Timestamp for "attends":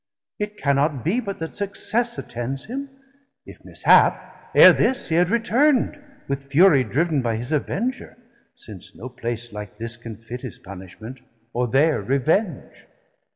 2.17-2.65